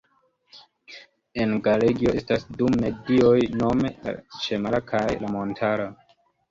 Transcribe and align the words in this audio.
En 1.43 1.53
Galegio 1.67 2.15
estas 2.21 2.47
du 2.63 2.71
medioj 2.79 3.37
nome 3.61 3.95
la 4.09 4.19
ĉemara 4.41 4.85
kaj 4.95 5.09
la 5.25 5.35
montara. 5.39 5.91